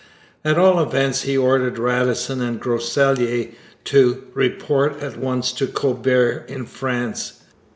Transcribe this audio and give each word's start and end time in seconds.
At 0.43 0.57
all 0.57 0.79
events 0.81 1.21
he 1.21 1.37
ordered 1.37 1.77
Radisson 1.77 2.41
and 2.41 2.59
Groseilliers 2.59 3.53
to 3.83 4.23
report 4.33 4.99
at 4.99 5.15
once 5.19 5.51
to 5.51 5.67
Colbert 5.67 6.45
in 6.49 6.65
France. 6.65 7.43